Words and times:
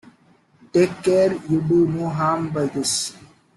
Take 0.73 1.03
care 1.03 1.31
you 1.47 1.61
do 1.61 1.85
no 1.87 2.09
harm 2.09 2.49
by 2.49 2.65
this. 2.65 3.13